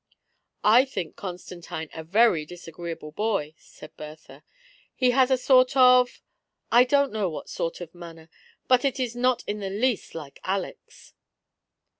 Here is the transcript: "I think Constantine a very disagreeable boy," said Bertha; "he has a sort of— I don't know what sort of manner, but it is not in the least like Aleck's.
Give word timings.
"I 0.79 0.83
think 0.83 1.15
Constantine 1.15 1.87
a 1.93 2.03
very 2.03 2.43
disagreeable 2.43 3.11
boy," 3.11 3.53
said 3.59 3.95
Bertha; 3.97 4.43
"he 4.95 5.11
has 5.11 5.29
a 5.29 5.37
sort 5.37 5.77
of— 5.77 6.23
I 6.71 6.85
don't 6.85 7.11
know 7.13 7.29
what 7.29 7.49
sort 7.49 7.81
of 7.81 7.93
manner, 7.93 8.27
but 8.67 8.83
it 8.83 8.99
is 8.99 9.15
not 9.15 9.43
in 9.45 9.59
the 9.59 9.69
least 9.69 10.15
like 10.15 10.39
Aleck's. 10.43 11.13